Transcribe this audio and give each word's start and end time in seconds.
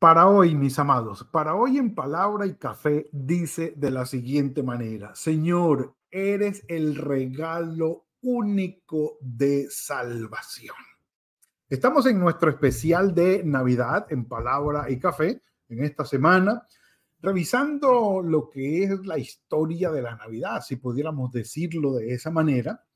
Para 0.00 0.28
hoy, 0.28 0.54
mis 0.54 0.78
amados, 0.78 1.28
para 1.30 1.54
hoy 1.54 1.76
en 1.76 1.94
Palabra 1.94 2.46
y 2.46 2.54
Café 2.54 3.10
dice 3.12 3.74
de 3.76 3.90
la 3.90 4.06
siguiente 4.06 4.62
manera, 4.62 5.14
Señor, 5.14 5.94
eres 6.10 6.64
el 6.68 6.96
regalo 6.96 8.06
único 8.22 9.18
de 9.20 9.66
salvación. 9.68 10.74
Estamos 11.68 12.06
en 12.06 12.18
nuestro 12.18 12.48
especial 12.48 13.14
de 13.14 13.44
Navidad 13.44 14.06
en 14.08 14.24
Palabra 14.24 14.90
y 14.90 14.98
Café 14.98 15.42
en 15.68 15.84
esta 15.84 16.06
semana, 16.06 16.66
revisando 17.20 18.22
lo 18.22 18.48
que 18.48 18.84
es 18.84 19.04
la 19.04 19.18
historia 19.18 19.90
de 19.90 20.00
la 20.00 20.16
Navidad, 20.16 20.62
si 20.66 20.76
pudiéramos 20.76 21.30
decirlo 21.30 21.92
de 21.92 22.14
esa 22.14 22.30
manera, 22.30 22.86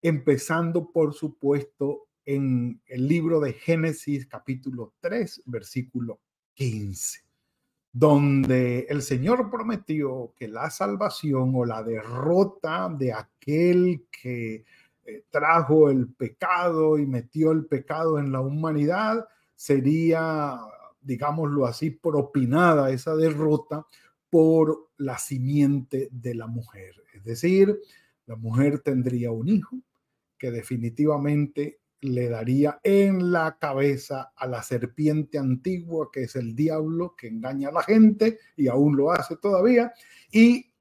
empezando 0.00 0.90
por 0.92 1.12
supuesto 1.12 2.08
en 2.24 2.80
el 2.86 3.06
libro 3.06 3.38
de 3.38 3.52
Génesis 3.52 4.26
capítulo 4.26 4.94
3, 5.02 5.42
versículo 5.44 6.20
15, 6.58 7.20
donde 7.92 8.80
el 8.88 9.02
Señor 9.02 9.48
prometió 9.48 10.34
que 10.36 10.48
la 10.48 10.70
salvación 10.70 11.52
o 11.54 11.64
la 11.64 11.84
derrota 11.84 12.88
de 12.88 13.12
aquel 13.12 14.06
que 14.10 14.64
eh, 15.04 15.24
trajo 15.30 15.88
el 15.88 16.08
pecado 16.08 16.98
y 16.98 17.06
metió 17.06 17.52
el 17.52 17.66
pecado 17.66 18.18
en 18.18 18.32
la 18.32 18.40
humanidad 18.40 19.28
sería, 19.54 20.58
digámoslo 21.00 21.64
así, 21.64 21.90
propinada 21.90 22.90
esa 22.90 23.14
derrota 23.14 23.86
por 24.28 24.90
la 24.96 25.16
simiente 25.16 26.08
de 26.10 26.34
la 26.34 26.48
mujer. 26.48 27.04
Es 27.14 27.22
decir, 27.22 27.78
la 28.26 28.34
mujer 28.34 28.80
tendría 28.80 29.30
un 29.30 29.48
hijo 29.48 29.76
que 30.36 30.50
definitivamente 30.50 31.78
le 32.00 32.28
daría 32.28 32.80
en 32.82 33.32
la 33.32 33.58
cabeza 33.58 34.32
a 34.36 34.46
la 34.46 34.62
serpiente 34.62 35.38
antigua, 35.38 36.10
que 36.12 36.24
es 36.24 36.36
el 36.36 36.54
diablo 36.54 37.14
que 37.16 37.28
engaña 37.28 37.68
a 37.68 37.72
la 37.72 37.82
gente 37.82 38.38
y 38.56 38.68
aún 38.68 38.96
lo 38.96 39.10
hace 39.10 39.36
todavía, 39.36 39.92
y 40.30 40.72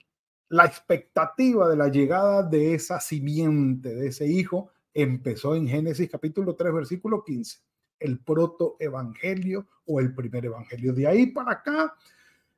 la 0.49 0.65
expectativa 0.65 1.67
de 1.67 1.75
la 1.75 1.89
llegada 1.89 2.43
de 2.43 2.73
esa 2.73 2.99
simiente, 2.99 3.93
de 3.93 4.07
ese 4.07 4.27
hijo, 4.27 4.71
empezó 4.93 5.55
en 5.55 5.67
Génesis 5.67 6.09
capítulo 6.09 6.55
3, 6.55 6.73
versículo 6.73 7.23
15, 7.23 7.59
el 7.99 8.19
protoevangelio 8.19 9.67
o 9.85 9.99
el 9.99 10.13
primer 10.13 10.45
evangelio. 10.45 10.93
De 10.93 11.07
ahí 11.07 11.27
para 11.27 11.53
acá, 11.53 11.95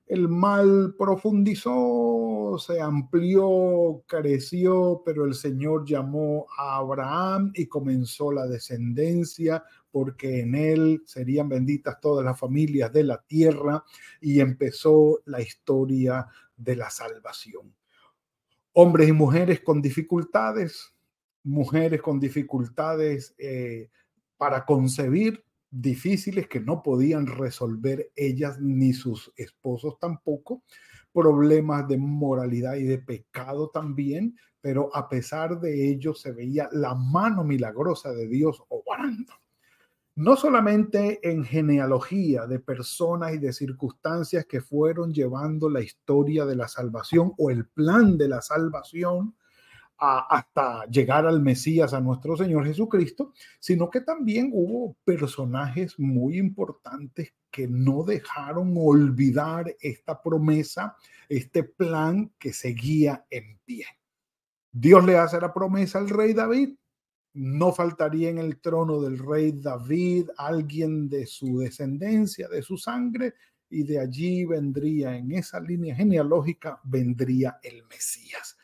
el 0.10 0.28
mal 0.28 0.96
profundizó, 0.98 2.58
se 2.58 2.82
amplió, 2.82 4.04
creció, 4.08 5.04
pero 5.06 5.24
el 5.24 5.36
Señor 5.36 5.86
llamó 5.86 6.48
a 6.58 6.78
Abraham 6.78 7.52
y 7.54 7.68
comenzó 7.68 8.32
la 8.32 8.48
descendencia, 8.48 9.64
porque 9.92 10.40
en 10.40 10.56
él 10.56 11.04
serían 11.06 11.48
benditas 11.48 12.02
todas 12.02 12.26
las 12.26 12.40
familias 12.40 12.92
de 12.92 13.04
la 13.04 13.22
tierra 13.22 13.84
y 14.20 14.40
empezó 14.40 15.22
la 15.26 15.42
historia 15.42 16.28
de 16.58 16.76
la 16.76 16.90
salvación. 16.90 17.76
Hombres 18.74 19.10
y 19.10 19.12
mujeres 19.12 19.60
con 19.62 19.80
dificultades, 19.80 20.92
mujeres 21.44 22.02
con 22.02 22.20
dificultades 22.20 23.36
eh, 23.38 23.92
para 24.38 24.66
concebir, 24.66 25.46
difíciles 25.72 26.48
que 26.48 26.60
no 26.60 26.82
podían 26.84 27.28
resolver 27.28 28.12
ellas 28.16 28.60
ni 28.60 28.94
sus 28.94 29.32
esposos 29.36 30.00
tampoco, 30.00 30.64
problemas 31.14 31.88
de 31.88 31.98
moralidad 31.98 32.76
y 32.76 32.84
de 32.84 33.00
pecado 33.00 33.70
también, 33.70 34.36
pero 34.62 34.96
a 34.96 35.08
pesar 35.08 35.60
de 35.60 35.90
ello 35.90 36.14
se 36.14 36.32
veía 36.32 36.70
la 36.72 36.96
mano 36.96 37.44
milagrosa 37.44 38.12
de 38.12 38.28
Dios 38.28 38.62
obrando. 38.70 39.34
No 40.16 40.36
solamente 40.36 41.20
en 41.24 41.46
genealogía 41.46 42.46
de 42.46 42.60
personas 42.60 43.34
y 43.34 43.38
de 43.38 43.54
circunstancias 43.54 44.46
que 44.46 44.60
fueron 44.60 45.14
llevando 45.14 45.70
la 45.70 45.82
historia 45.82 46.46
de 46.46 46.58
la 46.58 46.68
salvación 46.68 47.34
o 47.38 47.50
el 47.52 47.68
plan 47.68 48.18
de 48.18 48.28
la 48.28 48.42
salvación, 48.42 49.36
hasta 50.00 50.86
llegar 50.86 51.26
al 51.26 51.42
Mesías, 51.42 51.94
a 51.94 52.00
nuestro 52.00 52.38
Señor 52.38 52.66
Jesucristo, 52.66 53.34
sino 53.60 53.90
que 53.90 54.02
también 54.02 54.50
hubo 54.54 54.96
personajes 55.04 56.00
muy 56.00 56.38
importantes 56.38 57.34
que 57.52 57.68
no 57.68 58.04
dejaron 58.04 58.74
olvidar 58.78 59.76
esta 59.82 60.22
promesa, 60.22 60.96
este 61.28 61.64
plan 61.64 62.32
que 62.40 62.54
seguía 62.54 63.26
en 63.30 63.60
pie. 63.66 63.86
Dios 64.72 65.04
le 65.06 65.18
hace 65.18 65.42
la 65.42 65.54
promesa 65.54 66.00
al 66.00 66.10
rey 66.10 66.34
David. 66.34 66.76
No 67.34 67.72
faltaría 67.72 68.30
en 68.30 68.38
el 68.38 68.60
trono 68.60 69.02
del 69.02 69.18
rey 69.18 69.52
David 69.52 70.30
alguien 70.38 71.10
de 71.10 71.26
su 71.26 71.60
descendencia, 71.60 72.48
de 72.48 72.62
su 72.62 72.78
sangre, 72.78 73.34
y 73.70 73.84
de 73.84 74.00
allí 74.00 74.46
vendría, 74.46 75.16
en 75.16 75.32
esa 75.32 75.60
línea 75.60 75.96
genealógica, 75.96 76.80
vendría 76.84 77.60
el 77.62 77.84
Mesías. 77.86 78.59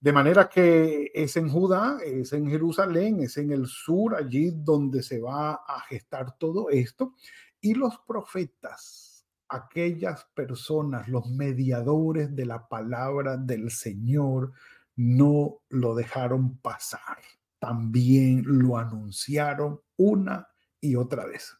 De 0.00 0.12
manera 0.14 0.48
que 0.48 1.12
es 1.14 1.36
en 1.36 1.50
Judá, 1.50 1.98
es 2.02 2.32
en 2.32 2.48
Jerusalén, 2.48 3.20
es 3.20 3.36
en 3.36 3.52
el 3.52 3.66
sur, 3.66 4.14
allí 4.14 4.50
donde 4.50 5.02
se 5.02 5.20
va 5.20 5.52
a 5.52 5.80
gestar 5.88 6.38
todo 6.38 6.70
esto. 6.70 7.14
Y 7.60 7.74
los 7.74 7.98
profetas, 8.06 9.26
aquellas 9.46 10.24
personas, 10.32 11.06
los 11.06 11.28
mediadores 11.28 12.34
de 12.34 12.46
la 12.46 12.66
palabra 12.66 13.36
del 13.36 13.70
Señor, 13.70 14.52
no 14.96 15.60
lo 15.68 15.94
dejaron 15.94 16.56
pasar. 16.58 17.18
También 17.58 18.42
lo 18.46 18.78
anunciaron 18.78 19.80
una 19.98 20.48
y 20.80 20.96
otra 20.96 21.26
vez. 21.26 21.58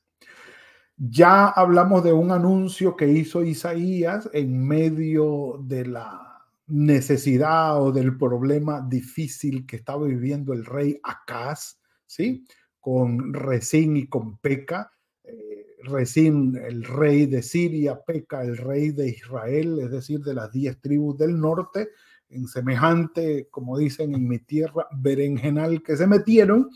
Ya 0.96 1.46
hablamos 1.48 2.04
de 2.04 2.14
un 2.14 2.30
anuncio 2.30 2.96
que 2.96 3.08
hizo 3.08 3.42
Isaías 3.42 4.30
en 4.32 4.66
medio 4.66 5.58
de 5.62 5.84
la 5.84 6.29
necesidad 6.70 7.82
o 7.82 7.92
del 7.92 8.16
problema 8.16 8.80
difícil 8.80 9.66
que 9.66 9.76
estaba 9.76 10.06
viviendo 10.06 10.52
el 10.52 10.64
rey 10.64 10.98
Acaz, 11.02 11.80
¿sí? 12.06 12.44
Con 12.78 13.34
Resín 13.34 13.96
y 13.96 14.06
con 14.06 14.38
Peca. 14.38 14.90
Eh, 15.24 15.66
Resín, 15.82 16.56
el 16.56 16.84
rey 16.84 17.26
de 17.26 17.42
Siria, 17.42 18.00
Peca, 18.00 18.42
el 18.42 18.56
rey 18.56 18.90
de 18.90 19.08
Israel, 19.08 19.80
es 19.80 19.90
decir, 19.90 20.20
de 20.20 20.34
las 20.34 20.52
diez 20.52 20.80
tribus 20.80 21.18
del 21.18 21.38
norte, 21.38 21.90
en 22.28 22.46
semejante, 22.46 23.48
como 23.50 23.76
dicen 23.76 24.14
en 24.14 24.28
mi 24.28 24.38
tierra, 24.38 24.86
berenjenal 24.92 25.82
que 25.82 25.96
se 25.96 26.06
metieron, 26.06 26.70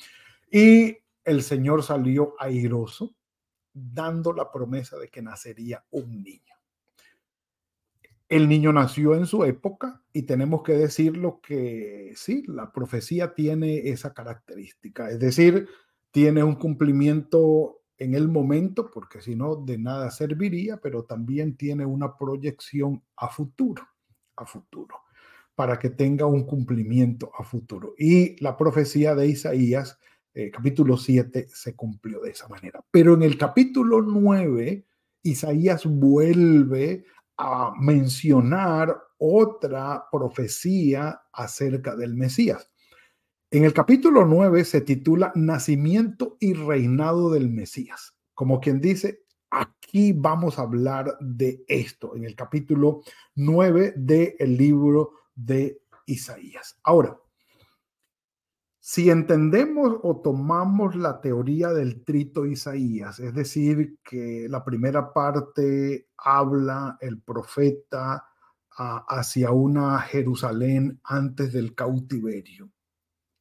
y 0.50 0.97
el 1.25 1.43
Señor 1.43 1.82
salió 1.82 2.34
airoso, 2.38 3.15
dando 3.72 4.32
la 4.32 4.50
promesa 4.50 4.99
de 4.99 5.09
que 5.09 5.22
nacería 5.22 5.84
un 5.91 6.22
niño. 6.22 6.54
El 8.29 8.49
niño 8.49 8.73
nació 8.73 9.15
en 9.15 9.27
su 9.27 9.45
época 9.45 10.03
y 10.12 10.23
tenemos 10.23 10.62
que 10.62 10.73
decirlo 10.73 11.41
que 11.41 12.12
sí, 12.17 12.43
la 12.47 12.73
profecía 12.73 13.35
tiene 13.35 13.89
esa 13.91 14.15
característica, 14.15 15.11
es 15.11 15.19
decir, 15.19 15.69
tiene 16.11 16.43
un 16.43 16.55
cumplimiento 16.55 17.83
en 17.99 18.15
el 18.15 18.29
momento, 18.29 18.91
porque 18.91 19.21
si 19.21 19.37
no, 19.37 19.57
de 19.57 19.79
nada 19.79 20.11
serviría, 20.11 20.79
pero 20.79 21.05
también 21.05 21.57
tiene 21.57 21.87
una 21.87 22.17
proyección 22.17 23.03
a 23.17 23.29
futuro, 23.29 23.87
a 24.37 24.47
futuro, 24.47 24.97
para 25.55 25.79
que 25.79 25.91
tenga 25.91 26.26
un 26.26 26.44
cumplimiento 26.44 27.31
a 27.38 27.44
futuro. 27.44 27.94
Y 27.99 28.41
la 28.43 28.56
profecía 28.56 29.15
de 29.15 29.29
Isaías, 29.29 29.99
eh, 30.35 30.50
capítulo 30.50 30.97
7, 30.97 31.47
se 31.49 31.76
cumplió 31.76 32.21
de 32.21 32.31
esa 32.31 32.49
manera. 32.49 32.85
Pero 32.91 33.15
en 33.15 33.23
el 33.23 33.38
capítulo 33.38 34.03
9, 34.03 34.87
Isaías 35.23 35.87
vuelve 35.87 37.05
a 37.37 37.73
mencionar 37.79 38.97
otra 39.19 40.07
profecía 40.11 41.23
acerca 41.33 41.97
del 41.97 42.15
Mesías. 42.15 42.71
En 43.51 43.65
el 43.65 43.73
capítulo 43.73 44.25
9 44.25 44.65
se 44.65 44.81
titula 44.81 45.33
Nacimiento 45.35 46.37
y 46.41 46.55
reinado 46.55 47.31
del 47.31 47.51
Mesías. 47.51 48.17
Como 48.35 48.61
quien 48.61 48.81
dice, 48.81 49.25
aquí 49.51 50.13
vamos 50.13 50.59
a 50.59 50.63
hablar 50.63 51.17
de 51.21 51.65
esto, 51.69 52.17
en 52.17 52.25
el 52.25 52.35
capítulo 52.35 53.03
9 53.37 53.95
del 53.97 54.57
libro 54.57 55.13
de 55.35 55.81
Isaías. 56.07 56.79
Ahora, 56.83 57.17
Si 58.87 59.09
entendemos 59.09 59.97
o 60.03 60.21
tomamos 60.21 60.95
la 60.95 61.23
teoría 61.23 61.73
del 61.73 62.05
trito 62.05 62.45
Isaías, 62.45 63.19
es 63.19 63.33
decir, 63.33 63.99
que 64.05 64.47
la 64.51 64.63
primera 64.63 65.11
parte 65.15 66.11
habla 66.19 66.99
el 67.01 67.23
profeta 67.23 68.27
hacia 68.77 69.53
una 69.53 70.01
Jerusalén 70.01 71.01
antes 71.03 71.55
del 71.55 71.75
cautiverio, 71.75 72.71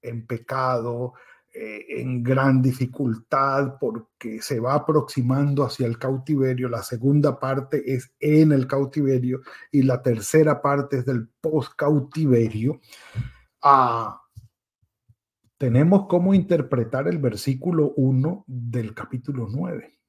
en 0.01 0.25
pecado, 0.25 1.11
eh, 1.53 1.87
en 1.89 2.23
gran 2.23 2.61
dificultad, 2.61 3.75
porque 3.81 4.41
se 4.41 4.61
va 4.61 4.75
aproximando 4.75 5.65
hacia 5.65 5.87
el 5.87 5.99
cautiverio. 5.99 6.69
La 6.69 6.83
segunda 6.83 7.37
parte 7.37 7.93
es 7.93 8.13
en 8.21 8.53
el 8.53 8.65
cautiverio 8.65 9.41
y 9.73 9.81
la 9.81 10.01
tercera 10.01 10.61
parte 10.61 10.99
es 10.99 11.05
del 11.05 11.27
post-cautiverio. 11.41 12.79
Ah, 13.61 14.22
tenemos 15.57 16.07
cómo 16.07 16.33
interpretar 16.33 17.07
el 17.07 17.19
versículo 17.19 17.93
1 17.95 18.45
del 18.47 18.93
capítulo 18.93 19.47
9. 19.49 19.99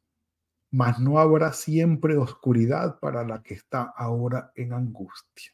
Mas 0.73 0.99
no 0.99 1.19
habrá 1.19 1.53
siempre 1.53 2.17
oscuridad 2.17 2.99
para 2.99 3.25
la 3.25 3.43
que 3.43 3.55
está 3.55 3.83
ahora 3.97 4.51
en 4.57 4.73
angustia. 4.73 5.53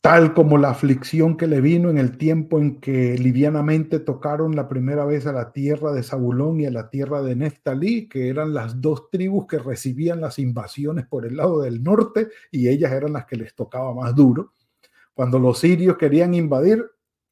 Tal 0.00 0.32
como 0.32 0.58
la 0.58 0.70
aflicción 0.70 1.36
que 1.36 1.48
le 1.48 1.60
vino 1.60 1.90
en 1.90 1.98
el 1.98 2.16
tiempo 2.16 2.60
en 2.60 2.80
que 2.80 3.18
livianamente 3.18 3.98
tocaron 3.98 4.54
la 4.54 4.68
primera 4.68 5.04
vez 5.04 5.26
a 5.26 5.32
la 5.32 5.52
tierra 5.52 5.92
de 5.92 6.04
Zabulón 6.04 6.60
y 6.60 6.66
a 6.66 6.70
la 6.70 6.88
tierra 6.88 7.20
de 7.20 7.34
Neftalí, 7.34 8.08
que 8.08 8.28
eran 8.28 8.54
las 8.54 8.80
dos 8.80 9.10
tribus 9.10 9.48
que 9.48 9.58
recibían 9.58 10.20
las 10.20 10.38
invasiones 10.38 11.06
por 11.06 11.26
el 11.26 11.36
lado 11.36 11.60
del 11.62 11.82
norte 11.82 12.28
y 12.52 12.68
ellas 12.68 12.92
eran 12.92 13.12
las 13.12 13.26
que 13.26 13.36
les 13.36 13.54
tocaba 13.56 13.92
más 13.92 14.14
duro. 14.14 14.52
Cuando 15.14 15.40
los 15.40 15.58
sirios 15.58 15.98
querían 15.98 16.32
invadir, 16.32 16.88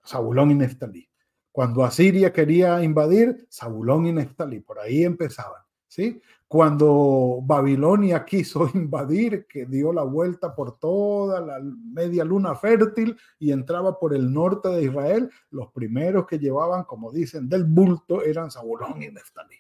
Zabulón 0.07 0.51
y 0.53 0.55
Neftalí. 0.55 1.09
Cuando 1.53 1.85
Asiria 1.85 2.33
quería 2.33 2.83
invadir, 2.83 3.47
Zabulón 3.51 4.07
y 4.07 4.13
Neftalí, 4.13 4.61
por 4.61 4.79
ahí 4.79 5.05
empezaban, 5.05 5.63
¿sí? 5.87 6.21
Cuando 6.49 7.41
Babilonia 7.43 8.25
quiso 8.25 8.71
invadir, 8.75 9.47
que 9.47 9.67
dio 9.67 9.93
la 9.93 10.03
vuelta 10.03 10.55
por 10.55 10.79
toda 10.79 11.41
la 11.41 11.59
media 11.61 12.25
luna 12.25 12.55
fértil 12.55 13.17
y 13.39 13.53
entraba 13.53 13.99
por 13.99 14.15
el 14.15 14.33
norte 14.33 14.69
de 14.69 14.85
Israel, 14.85 15.31
los 15.51 15.73
primeros 15.73 16.27
que 16.27 16.39
llevaban, 16.39 16.85
como 16.85 17.11
dicen, 17.11 17.49
del 17.49 17.65
bulto 17.65 18.23
eran 18.23 18.51
Zabulón 18.51 19.03
y 19.03 19.09
Neftalí. 19.09 19.57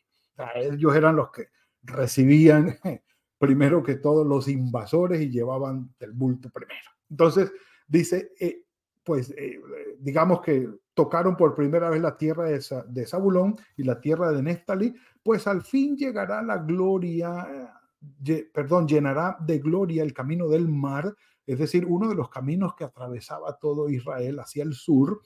ellos 0.55 0.95
eran 0.95 1.17
los 1.17 1.31
que 1.31 1.49
recibían 1.83 2.77
primero 3.39 3.83
que 3.83 3.97
todos 3.97 4.27
los 4.27 4.49
invasores 4.49 5.21
y 5.21 5.31
llevaban 5.31 5.95
del 5.99 6.13
bulto 6.13 6.51
primero. 6.51 6.91
Entonces, 7.11 7.53
dice, 7.87 8.33
eh, 8.39 8.66
pues 9.07 9.31
eh, 9.39 9.61
digamos 10.01 10.41
que 10.41 10.69
tocaron 10.93 11.37
por 11.37 11.55
primera 11.55 11.89
vez 11.89 12.03
la 12.03 12.17
tierra 12.17 12.47
de, 12.47 12.61
de 12.89 13.07
Zabulón 13.07 13.55
y 13.77 13.85
la 13.85 14.01
tierra 14.01 14.33
de 14.33 14.43
Néftali, 14.43 14.95
pues 15.23 15.47
al 15.47 15.63
fin 15.63 15.97
llegará 15.97 16.43
la 16.43 16.59
gloria, 16.59 17.73
perdón, 18.53 18.89
llenará 18.89 19.37
de 19.41 19.61
gloria 19.61 20.03
el 20.03 20.13
camino 20.13 20.49
del 20.49 20.69
mar, 20.69 21.15
es 21.47 21.61
decir, 21.61 21.87
uno 21.87 22.09
de 22.09 22.17
los 22.17 22.29
caminos 22.29 22.75
que 22.75 22.83
atravesaba 22.83 23.57
todo 23.59 23.89
Israel 23.89 24.41
hacia 24.41 24.65
el 24.65 24.75
sur, 24.75 25.23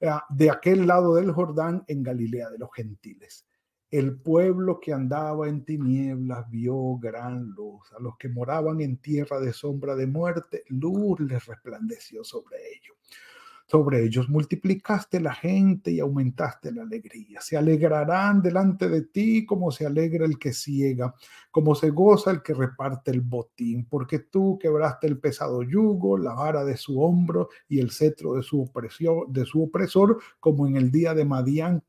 eh, 0.00 0.10
de 0.30 0.50
aquel 0.50 0.86
lado 0.86 1.14
del 1.14 1.32
Jordán 1.32 1.84
en 1.86 2.02
Galilea 2.02 2.48
de 2.48 2.58
los 2.58 2.70
gentiles. 2.74 3.46
El 3.90 4.20
pueblo 4.20 4.80
que 4.80 4.92
andaba 4.92 5.48
en 5.48 5.64
tinieblas 5.64 6.48
vio 6.50 6.98
gran 6.98 7.50
luz. 7.50 7.90
A 7.96 8.02
los 8.02 8.16
que 8.18 8.28
moraban 8.28 8.80
en 8.80 8.98
tierra 8.98 9.40
de 9.40 9.52
sombra 9.52 9.96
de 9.96 10.06
muerte, 10.06 10.64
luz 10.68 11.20
les 11.20 11.46
resplandeció 11.46 12.22
sobre 12.22 12.56
ellos 12.74 12.98
sobre 13.68 14.02
ellos. 14.02 14.28
Multiplicaste 14.28 15.20
la 15.20 15.34
gente 15.34 15.90
y 15.90 16.00
aumentaste 16.00 16.72
la 16.72 16.82
alegría. 16.82 17.40
Se 17.40 17.56
alegrarán 17.56 18.40
delante 18.40 18.88
de 18.88 19.02
ti 19.02 19.44
como 19.44 19.70
se 19.70 19.86
alegra 19.86 20.24
el 20.24 20.38
que 20.38 20.54
ciega, 20.54 21.14
como 21.50 21.74
se 21.74 21.90
goza 21.90 22.30
el 22.30 22.42
que 22.42 22.54
reparte 22.54 23.10
el 23.10 23.20
botín, 23.20 23.84
porque 23.84 24.20
tú 24.20 24.58
quebraste 24.58 25.06
el 25.06 25.18
pesado 25.18 25.62
yugo, 25.62 26.16
la 26.16 26.32
vara 26.32 26.64
de 26.64 26.78
su 26.78 27.00
hombro 27.00 27.50
y 27.68 27.78
el 27.78 27.90
cetro 27.90 28.34
de 28.34 28.42
su, 28.42 28.62
opresión, 28.62 29.24
de 29.28 29.44
su 29.44 29.62
opresor, 29.62 30.18
como 30.40 30.66
en 30.66 30.76
el 30.76 30.90
día 30.90 31.12
de 31.12 31.26
Madián 31.26 31.84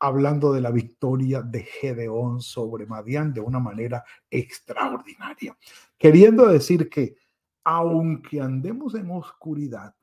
hablando 0.00 0.52
de 0.52 0.62
la 0.62 0.70
victoria 0.70 1.42
de 1.42 1.62
Gedeón 1.62 2.40
sobre 2.40 2.86
Madián 2.86 3.32
de 3.32 3.40
una 3.40 3.60
manera 3.60 4.02
extraordinaria. 4.30 5.56
Queriendo 5.98 6.48
decir 6.48 6.88
que 6.88 7.16
aunque 7.62 8.40
andemos 8.40 8.94
en 8.94 9.10
oscuridad, 9.10 9.94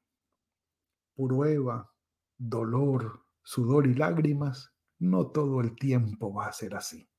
prueba, 1.16 1.92
dolor, 2.38 3.26
sudor 3.42 3.88
y 3.88 3.96
lágrimas, 3.96 4.72
no 5.00 5.28
todo 5.28 5.62
el 5.62 5.76
tiempo 5.76 6.32
va 6.32 6.46
a 6.46 6.54
ser 6.54 6.76
así. 6.76 7.10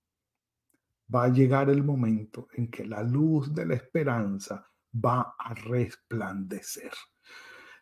Va 1.12 1.24
a 1.24 1.28
llegar 1.28 1.70
el 1.70 1.82
momento 1.82 2.48
en 2.52 2.70
que 2.70 2.86
la 2.86 3.02
luz 3.02 3.52
de 3.52 3.66
la 3.66 3.74
esperanza 3.74 4.70
va 4.94 5.34
a 5.36 5.54
resplandecer. 5.54 6.92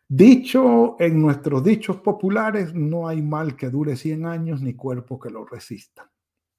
Dicho 0.09 0.97
en 1.01 1.21
nuestros 1.21 1.65
dichos 1.65 1.97
populares, 1.97 2.73
no 2.75 3.09
hay 3.09 3.23
mal 3.23 3.57
que 3.57 3.71
dure 3.71 3.97
100 3.97 4.27
años 4.27 4.63
ni 4.63 4.75
cuerpo 4.75 5.19
que 5.19 5.31
lo 5.31 5.45
resista. 5.45 6.13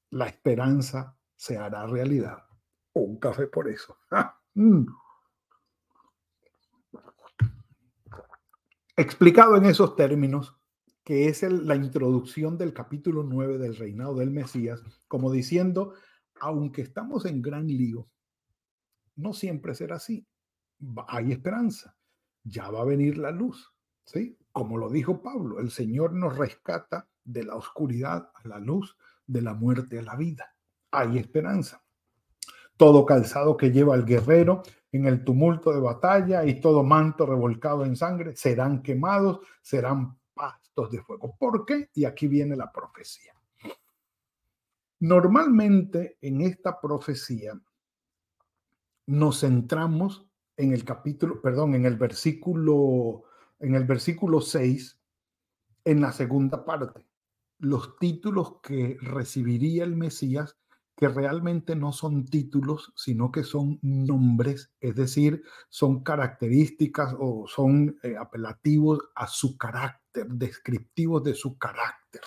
La 0.10 0.28
esperanza 0.28 1.18
se 1.34 1.58
hará 1.58 1.88
realidad. 1.88 2.44
Un 2.94 3.18
café 3.20 3.48
por 3.48 3.70
eso. 3.70 3.98
Mm. 4.60 4.88
Explicado 8.96 9.56
en 9.56 9.66
esos 9.66 9.96
términos, 9.96 10.58
que 11.04 11.28
es 11.28 11.44
la 11.44 11.76
introducción 11.76 12.58
del 12.58 12.74
capítulo 12.74 13.22
9 13.22 13.60
del 13.60 13.76
reinado 13.76 14.16
del 14.16 14.32
Mesías, 14.32 14.82
como 15.08 15.32
diciendo, 15.32 15.94
aunque 16.40 16.82
estamos 16.82 17.28
en 17.28 17.44
gran 17.44 17.68
lío, 17.68 18.10
no 19.16 19.34
siempre 19.34 19.76
será 19.76 19.98
así. 19.98 20.26
Hay 21.08 21.32
esperanza. 21.32 21.96
Ya 22.50 22.70
va 22.70 22.82
a 22.82 22.86
venir 22.86 23.18
la 23.18 23.32
luz, 23.32 23.74
¿sí? 24.06 24.38
Como 24.52 24.78
lo 24.78 24.90
dijo 24.90 25.22
Pablo, 25.22 25.60
el 25.60 25.70
Señor 25.70 26.14
nos 26.14 26.38
rescata 26.38 27.08
de 27.24 27.44
la 27.44 27.56
oscuridad 27.56 28.32
a 28.34 28.48
la 28.48 28.60
luz, 28.60 28.98
de 29.26 29.42
la 29.42 29.54
muerte 29.54 30.00
a 30.00 30.02
la 30.02 30.16
vida. 30.16 30.56
Hay 30.92 31.18
esperanza. 31.18 31.84
Todo 32.78 33.06
calzado 33.06 33.58
que 33.58 33.72
lleva 33.72 33.96
el 33.96 34.06
guerrero 34.06 34.64
en 34.92 35.06
el 35.06 35.24
tumulto 35.24 35.74
de 35.74 35.82
batalla 35.82 36.46
y 36.46 36.62
todo 36.62 36.84
manto 36.84 37.26
revolcado 37.26 37.84
en 37.84 37.96
sangre 37.96 38.36
serán 38.36 38.82
quemados, 38.82 39.40
serán 39.62 40.18
pastos 40.34 40.90
de 40.92 41.02
fuego. 41.02 41.36
¿Por 41.38 41.66
qué? 41.66 41.90
Y 41.94 42.06
aquí 42.06 42.28
viene 42.28 42.56
la 42.56 42.72
profecía. 42.72 43.34
Normalmente 45.00 46.18
en 46.22 46.42
esta 46.42 46.80
profecía 46.80 47.60
nos 49.08 49.42
centramos 49.42 50.28
en 50.58 50.74
el 50.74 50.84
capítulo, 50.84 51.42
perdón, 51.42 51.76
en 51.76 51.86
el 51.86 51.96
versículo 51.96 53.24
en 53.60 53.76
el 53.76 53.86
versículo 53.86 54.42
6 54.42 55.00
en 55.86 56.02
la 56.02 56.12
segunda 56.12 56.66
parte. 56.66 57.06
Los 57.60 57.98
títulos 57.98 58.60
que 58.62 58.98
recibiría 59.02 59.84
el 59.84 59.96
Mesías 59.96 60.58
que 60.96 61.08
realmente 61.08 61.76
no 61.76 61.92
son 61.92 62.26
títulos, 62.26 62.92
sino 62.96 63.32
que 63.32 63.44
son 63.44 63.78
nombres, 63.84 64.72
es 64.80 64.96
decir, 64.96 65.44
son 65.70 66.04
características 66.04 67.16
o 67.20 67.46
son 67.48 68.00
eh, 68.02 68.16
apelativos 68.20 69.00
a 69.14 69.28
su 69.28 69.58
carácter, 69.60 70.26
descriptivos 70.28 71.24
de 71.24 71.36
su 71.36 71.56
carácter. 71.60 72.22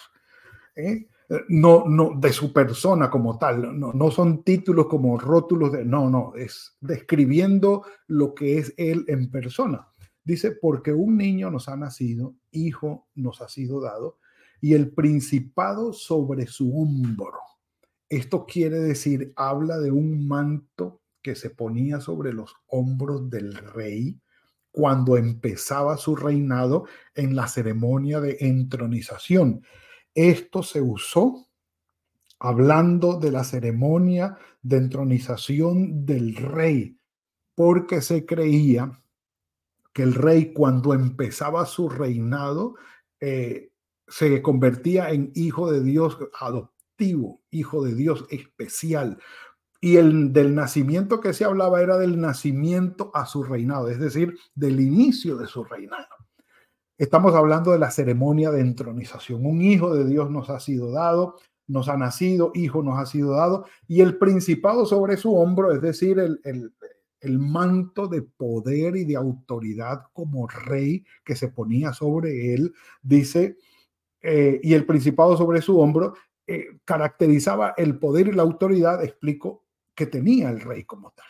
¿eh? 0.77 1.09
No, 1.49 1.85
no, 1.87 2.19
de 2.19 2.33
su 2.33 2.53
persona 2.53 3.09
como 3.09 3.39
tal, 3.39 3.79
no, 3.79 3.93
no 3.93 4.11
son 4.11 4.43
títulos 4.43 4.87
como 4.87 5.17
rótulos 5.17 5.71
de, 5.71 5.85
no, 5.85 6.11
no, 6.11 6.33
es 6.35 6.77
describiendo 6.81 7.85
lo 8.09 8.35
que 8.35 8.59
es 8.59 8.75
él 8.77 9.05
en 9.07 9.31
persona. 9.31 9.87
Dice, 10.25 10.51
porque 10.51 10.93
un 10.93 11.17
niño 11.17 11.51
nos 11.51 11.69
ha 11.69 11.77
nacido, 11.77 12.35
hijo 12.51 13.09
nos 13.15 13.41
ha 13.43 13.49
sido 13.49 13.81
dado, 13.81 14.19
y 14.61 14.75
el 14.75 14.93
principado 14.93 15.93
sobre 15.93 16.49
su 16.49 16.77
hombro 16.77 17.39
esto 18.11 18.45
quiere 18.45 18.81
decir, 18.81 19.33
habla 19.37 19.79
de 19.79 19.93
un 19.93 20.27
manto 20.27 21.01
que 21.23 21.37
se 21.37 21.49
ponía 21.49 22.01
sobre 22.01 22.33
los 22.33 22.57
hombros 22.67 23.31
del 23.31 23.55
rey 23.55 24.21
cuando 24.73 25.17
empezaba 25.17 25.97
su 25.97 26.17
reinado 26.17 26.87
en 27.15 27.37
la 27.37 27.47
ceremonia 27.47 28.21
de 28.21 28.37
entronización. 28.41 29.63
Esto 30.29 30.63
se 30.63 30.81
usó 30.81 31.47
hablando 32.39 33.19
de 33.19 33.33
la 33.33 33.45
ceremonia 33.45 34.39
de 34.63 34.77
entronización 34.77 36.05
del 36.05 36.37
rey, 36.37 36.99
porque 37.55 38.01
se 38.03 38.27
creía 38.27 39.03
que 39.93 40.03
el 40.03 40.15
rey 40.15 40.53
cuando 40.53 40.95
empezaba 40.95 41.67
su 41.67 41.89
reinado 41.89 42.75
eh, 43.21 43.73
se 44.09 44.43
convertía 44.43 45.11
en 45.11 45.33
hijo 45.35 45.71
de 45.71 45.83
Dios 45.83 46.19
adoptado 46.39 46.81
hijo 47.51 47.85
de 47.85 47.95
Dios 47.95 48.27
especial. 48.31 49.19
Y 49.81 49.97
el 49.97 50.33
del 50.33 50.55
nacimiento 50.55 51.21
que 51.21 51.33
se 51.33 51.45
hablaba 51.45 51.81
era 51.81 51.97
del 51.97 52.21
nacimiento 52.21 53.11
a 53.15 53.25
su 53.25 53.43
reinado, 53.43 53.89
es 53.89 53.99
decir, 53.99 54.37
del 54.55 54.81
inicio 54.81 55.37
de 55.37 55.47
su 55.47 55.65
reinado. 55.65 56.20
Estamos 57.01 57.35
hablando 57.35 57.73
de 57.73 57.79
la 57.79 57.91
ceremonia 57.91 58.51
de 58.51 58.61
entronización. 58.61 59.47
Un 59.47 59.63
hijo 59.63 59.95
de 59.95 60.05
Dios 60.05 60.31
nos 60.31 60.51
ha 60.51 60.61
sido 60.61 60.93
dado, 60.93 61.37
nos 61.67 61.89
ha 61.89 61.97
nacido, 61.97 62.53
hijo 62.55 62.83
nos 62.83 62.99
ha 62.99 63.07
sido 63.07 63.31
dado, 63.31 63.65
y 63.89 64.03
el 64.03 64.19
principado 64.19 64.85
sobre 64.85 65.17
su 65.17 65.35
hombro, 65.35 65.73
es 65.73 65.81
decir, 65.81 66.19
el, 66.19 66.43
el, 66.45 67.39
manto 67.39 68.07
de 68.07 68.21
poder 68.21 68.97
y 68.97 69.07
de 69.07 69.17
autoridad 69.17 70.03
como 70.13 70.47
rey 70.47 71.07
que 71.25 71.37
se 71.37 71.49
ponía 71.49 71.95
sobre 71.95 72.53
él, 72.53 72.75
dice, 73.01 73.57
eh, 74.21 74.61
y 74.63 74.75
el 74.75 74.85
principado 74.85 75.39
sobre 75.39 75.63
su 75.63 75.81
hombro, 75.81 76.13
eh, 76.47 76.81
caracterizaba 76.85 77.73
el 77.79 77.99
poder 77.99 78.29
y 78.29 78.33
la 78.33 78.43
autoridad, 78.43 79.03
explico, 79.03 79.65
que 79.95 80.05
tenía 80.05 80.51
el 80.51 80.61
rey 80.61 80.85
como 80.85 81.13
tal 81.13 81.25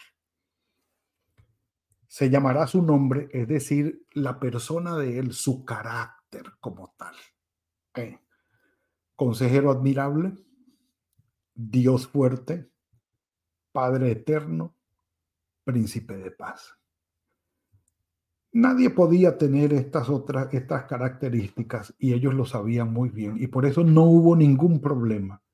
se 2.11 2.29
llamará 2.29 2.67
su 2.67 2.83
nombre, 2.83 3.29
es 3.33 3.47
decir, 3.47 4.05
la 4.15 4.41
persona 4.41 4.97
de 4.97 5.21
él, 5.21 5.33
su 5.33 5.65
carácter 5.65 6.55
como 6.59 6.93
tal. 6.99 7.15
Consejero 9.15 9.71
admirable, 9.71 10.37
Dios 11.55 12.09
fuerte, 12.09 12.69
Padre 13.71 14.11
eterno, 14.11 14.75
príncipe 15.63 16.17
de 16.17 16.33
paz. 16.33 16.77
Nadie 18.51 18.91
podía 18.91 19.39
tener 19.39 19.73
estas 19.73 20.09
otras 20.09 20.53
estas 20.53 20.87
características 20.87 21.95
y 21.97 22.13
ellos 22.13 22.35
lo 22.35 22.45
sabían 22.45 22.93
muy 22.93 23.11
bien 23.11 23.37
y 23.39 23.47
por 23.47 23.67
eso 23.67 23.85
no 23.85 24.03
hubo 24.03 24.35
ningún 24.35 24.81
problema 24.81 25.45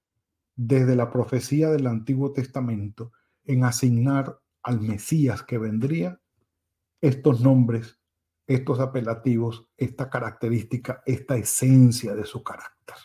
desde 0.54 0.96
la 0.96 1.10
profecía 1.10 1.68
del 1.68 1.86
Antiguo 1.86 2.32
Testamento 2.32 3.12
en 3.44 3.64
asignar 3.64 4.40
al 4.62 4.80
Mesías 4.80 5.42
que 5.42 5.58
vendría 5.58 6.18
estos 7.00 7.40
nombres, 7.40 7.98
estos 8.46 8.80
apelativos, 8.80 9.68
esta 9.76 10.08
característica, 10.08 11.02
esta 11.04 11.36
esencia 11.36 12.14
de 12.14 12.24
su 12.24 12.42
carácter. 12.42 12.96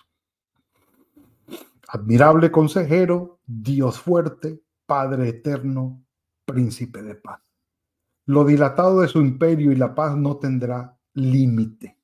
Admirable 1.87 2.51
consejero, 2.51 3.39
Dios 3.45 3.99
fuerte, 3.99 4.61
Padre 4.85 5.29
eterno, 5.29 6.05
príncipe 6.45 7.01
de 7.01 7.15
paz. 7.15 7.41
Lo 8.25 8.45
dilatado 8.45 9.01
de 9.01 9.07
su 9.07 9.19
imperio 9.19 9.71
y 9.71 9.75
la 9.75 9.95
paz 9.95 10.15
no 10.15 10.37
tendrá 10.37 10.97
límite. 11.13 11.97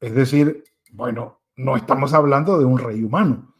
Es 0.00 0.14
decir, 0.14 0.64
bueno, 0.92 1.40
no 1.56 1.76
estamos 1.76 2.14
hablando 2.14 2.58
de 2.58 2.64
un 2.64 2.78
rey 2.78 3.02
humano. 3.02 3.54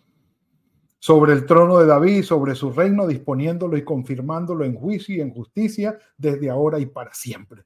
Sobre 1.00 1.32
el 1.32 1.46
trono 1.46 1.78
de 1.78 1.86
David, 1.86 2.22
sobre 2.22 2.54
su 2.54 2.70
reino, 2.70 3.08
disponiéndolo 3.08 3.76
y 3.76 3.82
confirmándolo 3.82 4.64
en 4.64 4.76
juicio 4.76 5.16
y 5.16 5.20
en 5.20 5.32
justicia 5.32 5.98
desde 6.16 6.50
ahora 6.50 6.78
y 6.78 6.86
para 6.86 7.12
siempre 7.12 7.64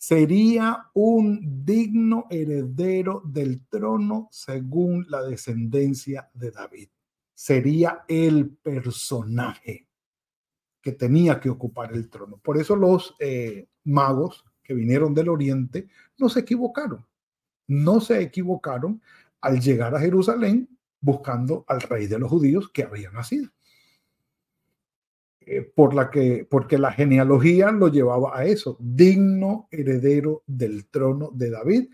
sería 0.00 0.86
un 0.94 1.62
digno 1.62 2.26
heredero 2.30 3.20
del 3.22 3.66
trono 3.66 4.28
según 4.32 5.04
la 5.10 5.22
descendencia 5.22 6.30
de 6.32 6.50
David. 6.50 6.88
Sería 7.34 8.04
el 8.08 8.48
personaje 8.48 9.86
que 10.80 10.92
tenía 10.92 11.38
que 11.38 11.50
ocupar 11.50 11.92
el 11.92 12.08
trono. 12.08 12.38
Por 12.38 12.56
eso 12.56 12.76
los 12.76 13.14
eh, 13.18 13.68
magos 13.84 14.42
que 14.62 14.72
vinieron 14.72 15.12
del 15.12 15.28
oriente 15.28 15.88
no 16.16 16.30
se 16.30 16.40
equivocaron. 16.40 17.06
No 17.66 18.00
se 18.00 18.22
equivocaron 18.22 19.02
al 19.42 19.60
llegar 19.60 19.94
a 19.94 20.00
Jerusalén 20.00 20.66
buscando 21.00 21.64
al 21.68 21.80
rey 21.80 22.06
de 22.06 22.18
los 22.18 22.30
judíos 22.30 22.70
que 22.72 22.84
había 22.84 23.10
nacido. 23.10 23.50
Eh, 25.40 25.62
por 25.62 25.94
la 25.94 26.10
que, 26.10 26.46
porque 26.48 26.78
la 26.78 26.92
genealogía 26.92 27.72
lo 27.72 27.88
llevaba 27.88 28.38
a 28.38 28.44
eso, 28.44 28.76
digno 28.78 29.68
heredero 29.70 30.42
del 30.46 30.86
trono 30.86 31.30
de 31.32 31.50
David, 31.50 31.88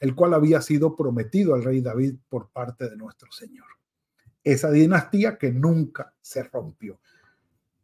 el 0.00 0.14
cual 0.14 0.34
había 0.34 0.62
sido 0.62 0.96
prometido 0.96 1.54
al 1.54 1.62
rey 1.62 1.80
David 1.80 2.16
por 2.28 2.50
parte 2.50 2.88
de 2.88 2.96
nuestro 2.96 3.30
Señor. 3.30 3.66
Esa 4.42 4.70
dinastía 4.70 5.36
que 5.36 5.52
nunca 5.52 6.14
se 6.20 6.42
rompió. 6.42 7.00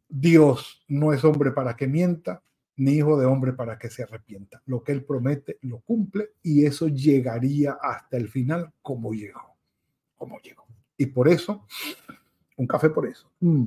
Dios 0.09 0.83
no 0.87 1.13
es 1.13 1.23
hombre 1.23 1.51
para 1.51 1.75
que 1.75 1.87
mienta, 1.87 2.41
ni 2.77 2.93
hijo 2.93 3.19
de 3.19 3.25
hombre 3.25 3.53
para 3.53 3.77
que 3.77 3.89
se 3.89 4.03
arrepienta. 4.03 4.61
Lo 4.65 4.83
que 4.83 4.91
él 4.91 5.05
promete 5.05 5.57
lo 5.61 5.79
cumple 5.79 6.31
y 6.41 6.65
eso 6.65 6.87
llegaría 6.87 7.77
hasta 7.81 8.17
el 8.17 8.29
final 8.29 8.73
como 8.81 9.13
llegó, 9.13 9.54
Y 10.97 11.05
por 11.07 11.27
eso, 11.27 11.65
un 12.57 12.67
café 12.67 12.89
por 12.89 13.07
eso. 13.07 13.29
Mm. 13.39 13.65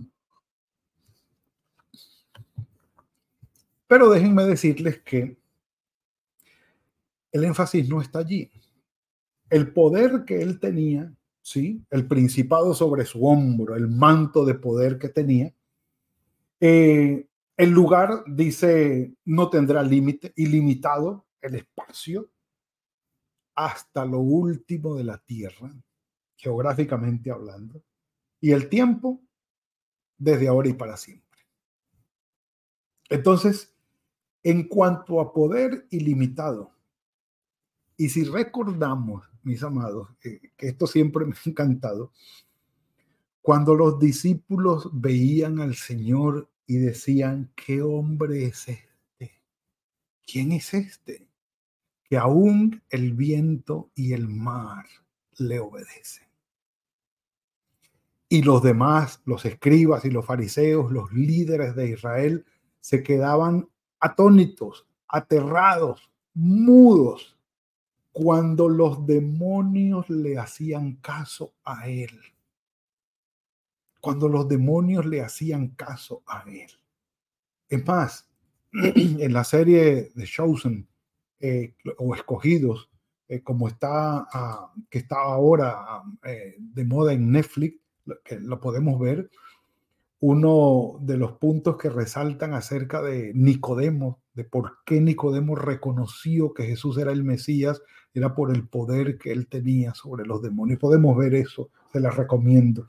Pero 3.86 4.10
déjenme 4.10 4.44
decirles 4.44 5.00
que 5.00 5.38
el 7.32 7.44
énfasis 7.44 7.88
no 7.88 8.00
está 8.00 8.20
allí. 8.20 8.50
El 9.50 9.72
poder 9.72 10.24
que 10.26 10.42
él 10.42 10.60
tenía, 10.60 11.12
¿sí? 11.40 11.82
el 11.90 12.06
principado 12.06 12.74
sobre 12.74 13.06
su 13.06 13.26
hombro, 13.26 13.76
el 13.76 13.88
manto 13.88 14.44
de 14.44 14.54
poder 14.54 14.98
que 14.98 15.08
tenía, 15.08 15.52
eh, 16.60 17.26
el 17.56 17.70
lugar, 17.70 18.24
dice, 18.26 19.14
no 19.24 19.50
tendrá 19.50 19.82
límite, 19.82 20.32
ilimitado 20.36 21.26
el 21.40 21.56
espacio 21.56 22.30
hasta 23.54 24.04
lo 24.04 24.20
último 24.20 24.94
de 24.94 25.04
la 25.04 25.18
tierra, 25.18 25.74
geográficamente 26.38 27.30
hablando, 27.30 27.82
y 28.40 28.52
el 28.52 28.68
tiempo 28.68 29.20
desde 30.16 30.48
ahora 30.48 30.68
y 30.68 30.72
para 30.72 30.96
siempre. 30.96 31.40
Entonces, 33.10 33.74
en 34.42 34.68
cuanto 34.68 35.20
a 35.20 35.32
poder 35.32 35.86
ilimitado, 35.90 36.72
y 37.96 38.08
si 38.08 38.24
recordamos, 38.24 39.24
mis 39.42 39.62
amados, 39.62 40.08
que 40.20 40.40
esto 40.58 40.86
siempre 40.86 41.24
me 41.26 41.34
ha 41.34 41.50
encantado, 41.50 42.12
cuando 43.42 43.74
los 43.74 43.98
discípulos 43.98 44.88
veían 44.92 45.60
al 45.60 45.74
Señor 45.74 46.50
y 46.66 46.76
decían, 46.76 47.50
¿qué 47.56 47.82
hombre 47.82 48.44
es 48.44 48.68
este? 48.68 49.42
¿Quién 50.24 50.52
es 50.52 50.74
este? 50.74 51.26
Que 52.04 52.18
aún 52.18 52.82
el 52.90 53.14
viento 53.14 53.90
y 53.94 54.12
el 54.12 54.28
mar 54.28 54.84
le 55.38 55.60
obedecen. 55.60 56.27
Y 58.28 58.42
los 58.42 58.62
demás, 58.62 59.22
los 59.24 59.44
escribas 59.44 60.04
y 60.04 60.10
los 60.10 60.26
fariseos, 60.26 60.92
los 60.92 61.12
líderes 61.12 61.74
de 61.74 61.90
Israel, 61.90 62.44
se 62.80 63.02
quedaban 63.02 63.68
atónitos, 64.00 64.86
aterrados, 65.08 66.10
mudos, 66.34 67.38
cuando 68.12 68.68
los 68.68 69.06
demonios 69.06 70.10
le 70.10 70.38
hacían 70.38 70.96
caso 70.96 71.54
a 71.64 71.88
él. 71.88 72.10
Cuando 74.00 74.28
los 74.28 74.48
demonios 74.48 75.06
le 75.06 75.22
hacían 75.22 75.68
caso 75.68 76.22
a 76.26 76.44
él. 76.48 76.70
Es 77.68 77.86
más, 77.86 78.28
en 78.72 79.32
la 79.32 79.44
serie 79.44 80.10
de 80.14 80.24
Chosen 80.24 80.88
eh, 81.40 81.74
o 81.98 82.14
Escogidos, 82.14 82.90
eh, 83.28 83.42
como 83.42 83.68
está, 83.68 84.26
ah, 84.32 84.72
que 84.90 84.98
está 84.98 85.16
ahora 85.16 85.76
ah, 85.76 86.04
eh, 86.24 86.56
de 86.58 86.84
moda 86.84 87.12
en 87.12 87.30
Netflix, 87.30 87.78
que 88.24 88.38
lo 88.40 88.60
podemos 88.60 88.98
ver, 88.98 89.30
uno 90.20 90.98
de 91.00 91.16
los 91.16 91.32
puntos 91.32 91.76
que 91.76 91.90
resaltan 91.90 92.54
acerca 92.54 93.02
de 93.02 93.32
Nicodemo, 93.34 94.20
de 94.34 94.44
por 94.44 94.78
qué 94.84 95.00
Nicodemo 95.00 95.54
reconoció 95.54 96.52
que 96.54 96.64
Jesús 96.64 96.98
era 96.98 97.12
el 97.12 97.24
Mesías, 97.24 97.82
era 98.14 98.34
por 98.34 98.54
el 98.54 98.66
poder 98.68 99.18
que 99.18 99.32
él 99.32 99.48
tenía 99.48 99.94
sobre 99.94 100.26
los 100.26 100.42
demonios. 100.42 100.80
Podemos 100.80 101.16
ver 101.16 101.34
eso, 101.34 101.70
se 101.92 102.00
las 102.00 102.16
recomiendo. 102.16 102.86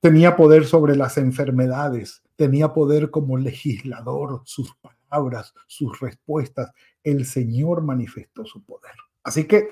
Tenía 0.00 0.36
poder 0.36 0.66
sobre 0.66 0.96
las 0.96 1.18
enfermedades, 1.18 2.22
tenía 2.36 2.72
poder 2.72 3.10
como 3.10 3.36
legislador, 3.36 4.42
sus 4.44 4.74
palabras, 4.76 5.54
sus 5.66 5.98
respuestas. 6.00 6.72
El 7.02 7.26
Señor 7.26 7.82
manifestó 7.82 8.44
su 8.44 8.62
poder. 8.64 8.92
Así 9.22 9.44
que 9.44 9.70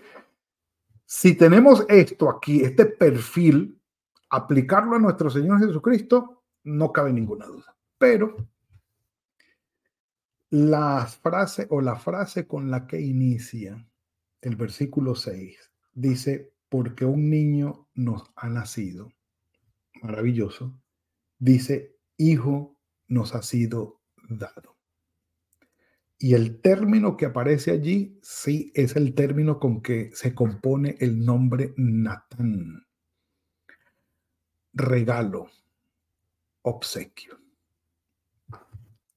si 1.04 1.34
tenemos 1.34 1.84
esto 1.88 2.30
aquí, 2.30 2.62
este 2.62 2.86
perfil, 2.86 3.78
aplicarlo 4.32 4.96
a 4.96 4.98
nuestro 4.98 5.30
Señor 5.30 5.60
Jesucristo, 5.60 6.42
no 6.64 6.90
cabe 6.90 7.12
ninguna 7.12 7.46
duda. 7.46 7.76
Pero 7.98 8.34
la 10.50 11.06
frase 11.06 11.66
o 11.70 11.80
la 11.80 11.96
frase 11.96 12.46
con 12.46 12.70
la 12.70 12.86
que 12.86 13.00
inicia 13.00 13.86
el 14.40 14.56
versículo 14.56 15.14
6 15.14 15.58
dice, 15.92 16.54
porque 16.68 17.04
un 17.04 17.28
niño 17.28 17.88
nos 17.94 18.24
ha 18.34 18.48
nacido. 18.48 19.12
Maravilloso. 20.02 20.80
Dice, 21.38 21.98
hijo 22.16 22.78
nos 23.08 23.34
ha 23.34 23.42
sido 23.42 24.00
dado. 24.28 24.78
Y 26.18 26.34
el 26.34 26.60
término 26.60 27.18
que 27.18 27.26
aparece 27.26 27.70
allí, 27.70 28.18
sí, 28.22 28.72
es 28.74 28.96
el 28.96 29.14
término 29.14 29.58
con 29.58 29.82
que 29.82 30.10
se 30.14 30.34
compone 30.34 30.96
el 31.00 31.22
nombre 31.22 31.74
Natán. 31.76 32.86
Regalo, 34.74 35.50
obsequio. 36.62 37.38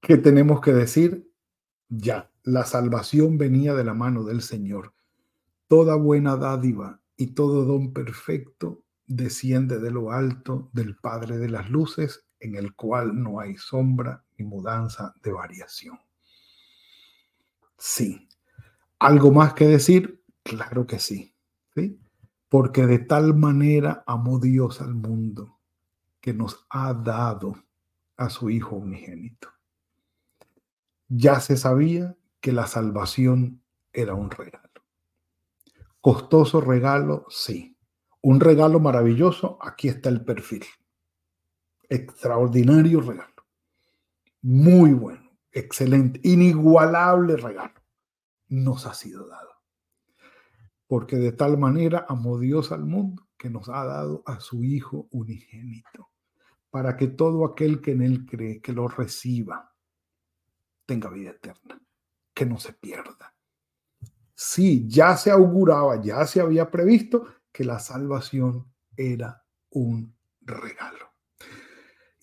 ¿Qué 0.02 0.18
tenemos 0.18 0.62
que 0.62 0.74
decir? 0.74 1.32
Ya, 1.90 2.30
la 2.44 2.66
salvación 2.66 3.38
venía 3.38 3.74
de 3.74 3.84
la 3.84 3.94
mano 3.94 4.24
del 4.24 4.42
Señor. 4.42 4.94
Toda 5.68 5.96
buena 5.96 6.36
dádiva 6.36 7.02
y 7.16 7.28
todo 7.28 7.66
don 7.66 7.94
perfecto 7.94 8.84
desciende 9.08 9.80
de 9.80 9.92
lo 9.92 10.12
alto 10.12 10.70
del 10.74 10.98
Padre 10.98 11.38
de 11.38 11.50
las 11.50 11.70
Luces, 11.70 12.26
en 12.40 12.56
el 12.56 12.76
cual 12.76 13.22
no 13.22 13.40
hay 13.40 13.58
sombra 13.58 14.24
ni 14.38 14.46
mudanza 14.46 15.14
de 15.24 15.32
variación. 15.32 16.00
Sí. 17.78 18.28
¿Algo 19.00 19.32
más 19.32 19.54
que 19.54 19.68
decir? 19.68 20.22
Claro 20.44 20.86
que 20.86 21.00
sí. 21.00 21.34
¿sí? 21.76 22.00
Porque 22.56 22.86
de 22.86 23.00
tal 23.00 23.36
manera 23.36 24.06
amó 24.08 24.40
Dios 24.40 24.80
al 24.80 24.96
mundo 24.96 25.60
que 26.22 26.34
nos 26.34 26.66
ha 26.70 26.94
dado 26.94 27.58
a 28.16 28.30
su 28.30 28.50
Hijo 28.50 28.78
unigénito. 28.78 29.50
Ya 31.10 31.42
se 31.42 31.58
sabía 31.58 32.16
que 32.40 32.54
la 32.54 32.66
salvación 32.66 33.62
era 33.92 34.14
un 34.14 34.32
regalo. 34.32 34.70
Costoso 36.00 36.62
regalo, 36.62 37.26
sí. 37.28 37.78
Un 38.22 38.40
regalo 38.40 38.80
maravilloso, 38.80 39.58
aquí 39.62 39.90
está 39.90 40.08
el 40.08 40.24
perfil. 40.24 40.64
Extraordinario 41.90 43.02
regalo. 43.02 43.46
Muy 44.44 44.94
bueno, 44.94 45.30
excelente, 45.52 46.22
inigualable 46.24 47.36
regalo. 47.36 47.84
Nos 48.48 48.86
ha 48.86 48.94
sido 48.94 49.28
dado. 49.28 49.55
Porque 50.96 51.18
de 51.18 51.34
tal 51.34 51.58
manera 51.58 52.06
amó 52.08 52.40
Dios 52.40 52.72
al 52.72 52.86
mundo 52.86 53.28
que 53.38 53.50
nos 53.50 53.68
ha 53.68 53.84
dado 53.84 54.24
a 54.26 54.40
su 54.40 54.64
Hijo 54.64 55.10
unigénito, 55.12 56.10
para 56.70 56.96
que 56.96 57.08
todo 57.08 57.44
aquel 57.44 57.82
que 57.82 57.92
en 57.92 58.02
Él 58.02 58.26
cree, 58.26 58.62
que 58.62 58.72
lo 58.72 58.88
reciba, 58.88 59.76
tenga 60.86 61.10
vida 61.10 61.32
eterna, 61.32 61.82
que 62.34 62.46
no 62.46 62.58
se 62.60 62.72
pierda. 62.72 63.36
Sí, 64.34 64.88
ya 64.88 65.18
se 65.18 65.32
auguraba, 65.32 66.02
ya 66.02 66.26
se 66.26 66.40
había 66.40 66.72
previsto 66.72 67.28
que 67.52 67.66
la 67.66 67.80
salvación 67.80 68.66
era 68.96 69.44
un 69.72 70.16
regalo. 70.40 71.10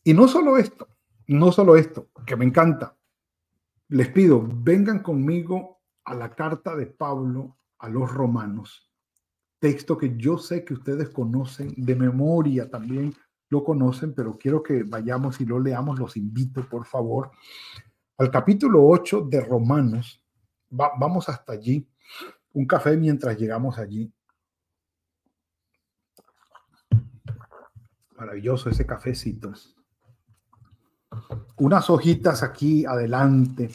Y 0.03 0.15
no 0.15 0.27
solo 0.29 0.57
esto, 0.57 0.89
no 1.27 1.53
solo 1.53 1.77
esto, 1.77 2.09
que 2.25 2.37
me 2.37 2.47
encanta. 2.47 2.97
Les 3.89 4.09
pido, 4.09 4.43
vengan 4.43 5.01
conmigo 5.01 5.83
a 6.05 6.15
la 6.15 6.35
carta 6.35 6.75
de 6.75 6.87
Pablo 6.87 7.59
a 7.83 7.89
los 7.89 8.11
romanos, 8.11 8.89
texto 9.59 9.99
que 9.99 10.17
yo 10.17 10.39
sé 10.39 10.65
que 10.65 10.75
ustedes 10.75 11.11
conocen 11.11 11.75
de 11.77 11.97
memoria 11.97 12.71
también 12.71 13.15
lo 13.49 13.63
conocen, 13.63 14.15
pero 14.15 14.39
quiero 14.39 14.63
que 14.63 14.83
vayamos 14.83 15.41
y 15.41 15.45
lo 15.45 15.61
leamos, 15.61 15.99
los 15.99 16.17
invito 16.17 16.67
por 16.69 16.87
favor 16.87 17.31
al 18.17 18.31
capítulo 18.31 18.87
8 18.87 19.23
de 19.29 19.41
Romanos. 19.41 20.23
vamos 20.71 21.29
hasta 21.29 21.53
allí. 21.53 21.87
Un 22.55 22.67
café 22.67 22.97
mientras 22.97 23.37
llegamos 23.37 23.79
allí. 23.79 24.11
Maravilloso 28.17 28.71
ese 28.71 28.87
cafecito. 28.87 29.53
Unas 31.57 31.91
hojitas 31.91 32.43
aquí 32.43 32.87
adelante. 32.87 33.71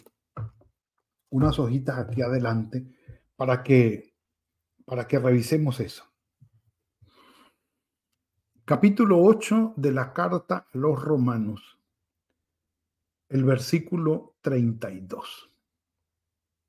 Unas 1.29 1.59
hojitas 1.59 1.99
aquí 1.99 2.21
adelante 2.21 2.96
para 3.37 3.63
que 3.63 4.13
para 4.85 5.07
que 5.07 5.19
revisemos 5.19 5.79
eso. 5.79 6.05
Capítulo 8.65 9.21
8 9.21 9.73
de 9.77 9.91
la 9.91 10.13
carta 10.13 10.67
a 10.71 10.77
los 10.77 11.01
romanos 11.01 11.77
el 13.29 13.43
versículo 13.43 14.37
32. 14.41 15.51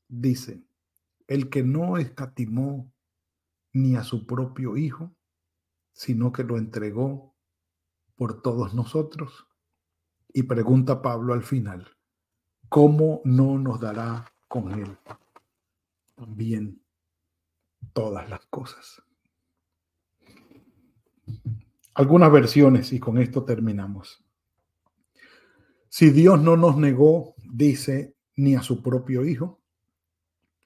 Dice, 0.09 0.65
el 1.29 1.49
que 1.51 1.63
no 1.63 1.99
escatimó 1.99 2.93
ni 3.73 3.95
a 3.95 4.03
su 4.03 4.27
propio 4.27 4.77
Hijo, 4.77 5.15
sino 5.93 6.33
que 6.33 6.43
lo 6.43 6.57
entregó 6.57 7.37
por 8.17 8.43
todos 8.43 8.75
nosotros. 8.75 9.47
Y 10.33 10.45
pregunta 10.45 11.01
Pablo 11.03 11.35
al 11.35 11.45
final, 11.45 11.97
¿cómo 12.69 13.21
no 13.25 13.59
nos 13.59 13.81
dará 13.81 14.33
con 14.49 14.73
él 14.73 14.99
también 16.19 16.83
todas 17.93 18.29
las 18.29 18.45
cosas? 18.47 19.03
Algunas 21.95 22.33
versiones, 22.33 22.93
y 22.93 22.99
con 22.99 23.19
esto 23.19 23.45
terminamos. 23.45 24.25
Si 25.89 26.11
Dios 26.11 26.41
no 26.41 26.57
nos 26.57 26.77
negó, 26.77 27.35
dice, 27.51 28.15
ni 28.37 28.55
a 28.55 28.63
su 28.63 28.83
propio 28.83 29.25
Hijo, 29.25 29.61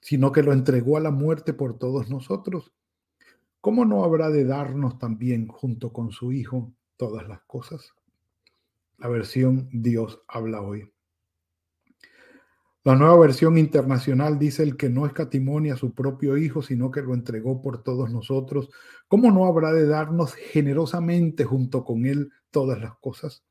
sino 0.01 0.31
que 0.31 0.43
lo 0.43 0.53
entregó 0.53 0.97
a 0.97 1.01
la 1.01 1.11
muerte 1.11 1.53
por 1.53 1.77
todos 1.77 2.09
nosotros, 2.09 2.73
¿cómo 3.61 3.85
no 3.85 4.03
habrá 4.03 4.29
de 4.29 4.45
darnos 4.45 4.97
también 4.97 5.47
junto 5.47 5.93
con 5.93 6.11
su 6.11 6.31
Hijo 6.31 6.73
todas 6.97 7.27
las 7.27 7.41
cosas? 7.43 7.93
La 8.97 9.07
versión 9.07 9.69
Dios 9.71 10.21
habla 10.27 10.61
hoy. 10.61 10.92
La 12.85 12.95
nueva 12.97 13.17
versión 13.17 13.57
internacional 13.57 14.37
dice 14.37 14.61
el 14.61 14.75
que 14.75 14.89
no 14.89 15.05
escatimó 15.05 15.61
ni 15.61 15.69
a 15.69 15.77
su 15.77 15.93
propio 15.93 16.35
Hijo, 16.35 16.61
sino 16.61 16.91
que 16.91 17.01
lo 17.01 17.13
entregó 17.13 17.61
por 17.61 17.81
todos 17.81 18.11
nosotros. 18.11 18.69
¿Cómo 19.07 19.31
no 19.31 19.45
habrá 19.45 19.71
de 19.71 19.87
darnos 19.87 20.33
generosamente 20.33 21.45
junto 21.45 21.85
con 21.85 22.05
Él 22.05 22.29
todas 22.51 22.81
las 22.81 22.97
cosas? 22.97 23.45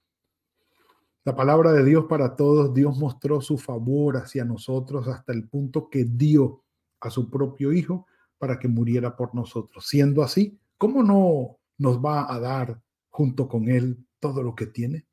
La 1.24 1.34
palabra 1.34 1.72
de 1.72 1.82
Dios 1.82 2.04
para 2.10 2.36
todos, 2.36 2.74
Dios 2.74 2.98
mostró 2.98 3.40
su 3.40 3.56
favor 3.56 4.18
hacia 4.18 4.44
nosotros 4.44 5.08
hasta 5.08 5.32
el 5.32 5.48
punto 5.48 5.88
que 5.88 6.04
dio 6.04 6.62
a 7.00 7.08
su 7.08 7.30
propio 7.30 7.72
Hijo 7.72 8.06
para 8.36 8.58
que 8.58 8.68
muriera 8.68 9.16
por 9.16 9.34
nosotros. 9.34 9.86
Siendo 9.86 10.22
así, 10.22 10.58
¿cómo 10.76 11.02
no 11.02 11.58
nos 11.78 12.04
va 12.04 12.30
a 12.30 12.38
dar 12.38 12.82
junto 13.08 13.48
con 13.48 13.70
Él 13.70 14.04
todo 14.20 14.42
lo 14.42 14.54
que 14.54 14.66
tiene? 14.66 15.06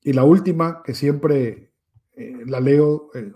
Y 0.00 0.14
la 0.14 0.24
última, 0.24 0.82
que 0.82 0.94
siempre 0.94 1.67
eh, 2.18 2.44
la 2.46 2.60
leo, 2.60 3.10
eh, 3.14 3.32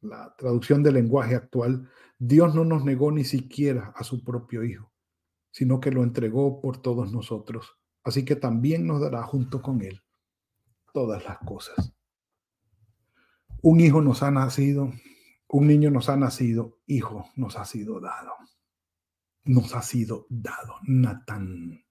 la 0.00 0.34
traducción 0.36 0.82
del 0.82 0.94
lenguaje 0.94 1.34
actual, 1.34 1.88
Dios 2.18 2.54
no 2.54 2.64
nos 2.64 2.84
negó 2.84 3.12
ni 3.12 3.24
siquiera 3.24 3.92
a 3.94 4.04
su 4.04 4.24
propio 4.24 4.64
Hijo, 4.64 4.90
sino 5.50 5.80
que 5.80 5.90
lo 5.90 6.02
entregó 6.02 6.60
por 6.60 6.78
todos 6.80 7.12
nosotros. 7.12 7.76
Así 8.04 8.24
que 8.24 8.36
también 8.36 8.86
nos 8.86 9.00
dará 9.00 9.22
junto 9.22 9.60
con 9.60 9.82
Él 9.82 10.00
todas 10.92 11.24
las 11.24 11.38
cosas. 11.40 11.92
Un 13.60 13.80
hijo 13.80 14.00
nos 14.00 14.22
ha 14.22 14.30
nacido, 14.30 14.92
un 15.48 15.66
niño 15.66 15.90
nos 15.90 16.08
ha 16.08 16.16
nacido, 16.16 16.78
hijo 16.86 17.26
nos 17.36 17.56
ha 17.56 17.64
sido 17.64 18.00
dado. 18.00 18.32
Nos 19.44 19.74
ha 19.74 19.82
sido 19.82 20.26
dado. 20.30 20.76
Natán. 20.84 21.84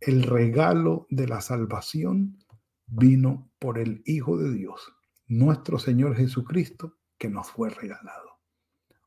El 0.00 0.22
regalo 0.22 1.06
de 1.08 1.26
la 1.28 1.40
salvación 1.40 2.38
vino 2.86 3.50
por 3.58 3.78
el 3.78 4.02
Hijo 4.04 4.36
de 4.36 4.52
Dios, 4.52 4.92
nuestro 5.26 5.78
Señor 5.78 6.16
Jesucristo, 6.16 6.96
que 7.18 7.28
nos 7.28 7.50
fue 7.50 7.70
regalado. 7.70 8.40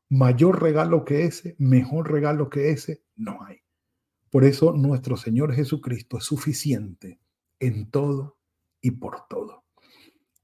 Mayor 0.08 0.60
regalo 0.60 1.04
que 1.04 1.24
ese, 1.24 1.54
mejor 1.58 2.10
regalo 2.10 2.50
que 2.50 2.70
ese, 2.70 3.04
no 3.16 3.42
hay. 3.44 3.58
Por 4.30 4.44
eso 4.44 4.72
nuestro 4.72 5.16
Señor 5.16 5.54
Jesucristo 5.54 6.18
es 6.18 6.24
suficiente 6.24 7.20
en 7.58 7.90
todo 7.90 8.38
y 8.80 8.92
por 8.92 9.26
todo. 9.28 9.64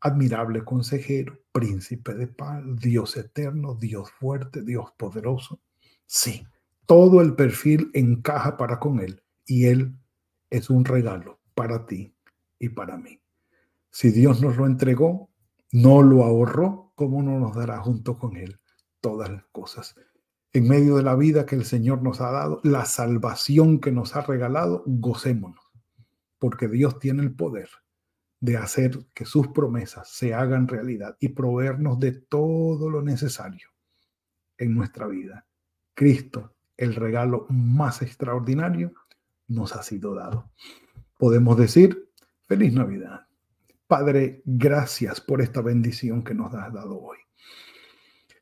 Admirable 0.01 0.65
consejero, 0.65 1.41
príncipe 1.53 2.15
de 2.15 2.27
paz, 2.27 2.63
Dios 2.77 3.17
eterno, 3.17 3.75
Dios 3.75 4.11
fuerte, 4.11 4.63
Dios 4.63 4.93
poderoso. 4.97 5.61
Sí, 6.05 6.47
todo 6.87 7.21
el 7.21 7.35
perfil 7.35 7.91
encaja 7.95 8.57
para 8.57 8.79
con 8.79 9.01
Él 9.01 9.23
y 9.45 9.67
Él 9.67 9.97
es 10.51 10.71
un 10.71 10.85
regalo 10.85 11.41
para 11.55 11.87
ti 11.87 12.15
y 12.59 12.69
para 12.69 12.97
mí. 12.97 13.21
Si 13.91 14.11
Dios 14.11 14.41
nos 14.43 14.57
lo 14.57 14.67
entregó, 14.67 15.31
no 15.73 16.03
lo 16.03 16.25
ahorró, 16.25 16.93
¿cómo 16.95 17.23
no 17.23 17.39
nos 17.39 17.55
dará 17.55 17.79
junto 17.79 18.19
con 18.19 18.37
Él 18.37 18.61
todas 19.01 19.31
las 19.31 19.45
cosas? 19.47 19.95
En 20.53 20.69
medio 20.69 20.97
de 20.97 21.03
la 21.03 21.17
vida 21.17 21.45
que 21.45 21.57
el 21.57 21.65
Señor 21.65 22.03
nos 22.03 22.21
ha 22.21 22.31
dado, 22.31 22.61
la 22.65 22.85
salvación 22.85 23.81
que 23.81 23.93
nos 23.93 24.17
ha 24.17 24.23
regalado, 24.23 24.83
gocémonos, 24.87 25.65
porque 26.39 26.69
Dios 26.69 26.99
tiene 26.99 27.23
el 27.23 27.35
poder 27.35 27.69
de 28.41 28.57
hacer 28.57 29.07
que 29.15 29.25
sus 29.25 29.49
promesas 29.49 30.09
se 30.09 30.35
hagan 30.35 30.69
realidad 30.69 31.17
y 31.21 31.31
proveernos 31.31 31.99
de 31.99 32.13
todo 32.13 32.91
lo 32.91 33.03
necesario 33.03 33.69
en 34.59 34.75
nuestra 34.75 35.07
vida. 35.07 35.47
Cristo, 35.95 36.55
el 36.77 36.95
regalo 36.95 37.47
más 37.49 38.03
extraordinario, 38.03 38.93
nos 39.49 39.75
ha 39.75 39.83
sido 39.83 40.15
dado. 40.15 40.51
Podemos 41.19 41.57
decir, 41.57 42.11
feliz 42.43 42.73
Navidad. 42.75 43.26
Padre, 43.87 44.43
gracias 44.45 45.21
por 45.21 45.41
esta 45.41 45.61
bendición 45.61 46.25
que 46.25 46.35
nos 46.35 46.53
has 46.55 46.73
dado 46.73 47.01
hoy. 47.01 47.19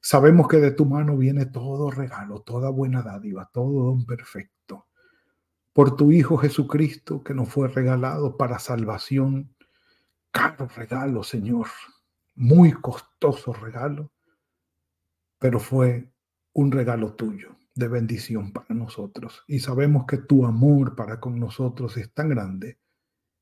Sabemos 0.00 0.48
que 0.48 0.56
de 0.56 0.70
tu 0.70 0.86
mano 0.86 1.18
viene 1.18 1.44
todo 1.44 1.90
regalo, 1.90 2.40
toda 2.40 2.70
buena 2.70 3.02
dádiva, 3.02 3.50
todo 3.52 3.84
don 3.84 4.06
perfecto. 4.06 4.86
Por 5.74 5.96
tu 5.96 6.12
Hijo 6.12 6.38
Jesucristo 6.38 7.22
que 7.22 7.34
nos 7.34 7.50
fue 7.50 7.68
regalado 7.68 8.38
para 8.38 8.58
salvación 8.58 9.54
caro 10.30 10.66
regalo, 10.74 11.22
Señor, 11.22 11.66
muy 12.34 12.72
costoso 12.72 13.52
regalo, 13.52 14.12
pero 15.38 15.60
fue 15.60 16.10
un 16.54 16.72
regalo 16.72 17.16
tuyo, 17.16 17.58
de 17.74 17.88
bendición 17.88 18.50
para 18.50 18.74
nosotros. 18.74 19.44
Y 19.46 19.58
sabemos 19.58 20.06
que 20.06 20.16
tu 20.16 20.46
amor 20.46 20.96
para 20.96 21.20
con 21.20 21.38
nosotros 21.38 21.98
es 21.98 22.14
tan 22.14 22.30
grande 22.30 22.78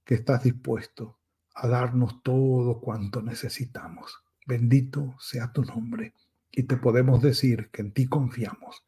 que 0.04 0.14
estás 0.16 0.42
dispuesto 0.42 1.21
a 1.54 1.68
darnos 1.68 2.22
todo 2.22 2.80
cuanto 2.80 3.22
necesitamos. 3.22 4.22
Bendito 4.46 5.14
sea 5.18 5.52
tu 5.52 5.62
nombre. 5.62 6.14
Y 6.50 6.64
te 6.64 6.76
podemos 6.76 7.22
decir 7.22 7.70
que 7.70 7.82
en 7.82 7.92
ti 7.92 8.06
confiamos 8.06 8.84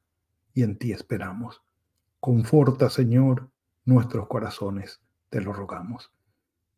y 0.53 0.63
en 0.63 0.77
ti 0.77 0.93
esperamos. 0.93 1.63
Conforta, 2.21 2.91
Señor, 2.91 3.51
nuestros 3.85 4.27
corazones, 4.29 5.01
te 5.31 5.41
lo 5.41 5.53
rogamos. 5.53 6.13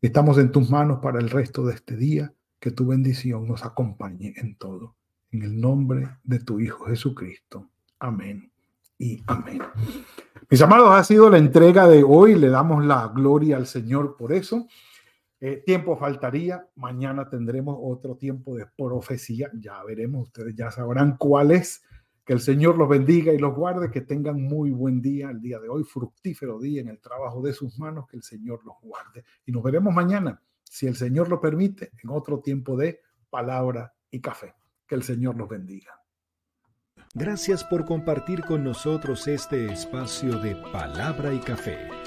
Estamos 0.01 0.37
en 0.37 0.51
tus 0.51 0.69
manos 0.69 0.99
para 1.01 1.19
el 1.19 1.29
resto 1.29 1.65
de 1.65 1.73
este 1.73 1.95
día, 1.95 2.33
que 2.59 2.71
tu 2.71 2.85
bendición 2.85 3.47
nos 3.47 3.65
acompañe 3.65 4.33
en 4.37 4.55
todo. 4.55 4.95
En 5.31 5.43
el 5.43 5.59
nombre 5.59 6.17
de 6.23 6.39
tu 6.39 6.59
Hijo 6.59 6.85
Jesucristo. 6.85 7.69
Amén 7.99 8.51
y 8.97 9.23
amén. 9.27 9.61
Mis 10.49 10.61
amados, 10.61 10.89
ha 10.91 11.03
sido 11.03 11.29
la 11.29 11.37
entrega 11.37 11.87
de 11.87 12.03
hoy. 12.03 12.35
Le 12.35 12.49
damos 12.49 12.85
la 12.85 13.07
gloria 13.09 13.57
al 13.57 13.67
Señor 13.67 14.15
por 14.17 14.31
eso. 14.31 14.67
Eh, 15.39 15.63
tiempo 15.65 15.97
faltaría. 15.97 16.67
Mañana 16.75 17.29
tendremos 17.29 17.77
otro 17.79 18.15
tiempo 18.15 18.55
de 18.55 18.65
profecía. 18.65 19.49
Ya 19.53 19.83
veremos, 19.83 20.27
ustedes 20.27 20.55
ya 20.55 20.71
sabrán 20.71 21.17
cuál 21.17 21.51
es. 21.51 21.83
Que 22.25 22.33
el 22.33 22.41
Señor 22.41 22.77
los 22.77 22.89
bendiga 22.89 23.31
y 23.31 23.37
los 23.37 23.55
guarde. 23.55 23.91
Que 23.91 24.01
tengan 24.01 24.41
muy 24.41 24.71
buen 24.71 25.01
día 25.01 25.29
el 25.29 25.41
día 25.41 25.59
de 25.59 25.69
hoy. 25.69 25.83
Fructífero 25.83 26.59
día 26.59 26.81
en 26.81 26.89
el 26.89 26.99
trabajo 26.99 27.41
de 27.41 27.53
sus 27.53 27.77
manos. 27.77 28.07
Que 28.07 28.17
el 28.17 28.23
Señor 28.23 28.65
los 28.65 28.75
guarde. 28.81 29.23
Y 29.45 29.51
nos 29.51 29.63
veremos 29.63 29.93
mañana, 29.93 30.41
si 30.63 30.87
el 30.87 30.95
Señor 30.95 31.29
lo 31.29 31.39
permite, 31.39 31.91
en 32.03 32.09
otro 32.09 32.39
tiempo 32.39 32.75
de 32.75 33.01
palabra 33.29 33.93
y 34.09 34.19
café. 34.19 34.55
Que 34.87 34.95
el 34.95 35.03
Señor 35.03 35.37
los 35.37 35.47
bendiga. 35.47 36.01
Gracias 37.13 37.63
por 37.63 37.85
compartir 37.85 38.43
con 38.43 38.63
nosotros 38.63 39.27
este 39.27 39.71
espacio 39.71 40.37
de 40.39 40.55
palabra 40.71 41.33
y 41.33 41.39
café. 41.39 42.06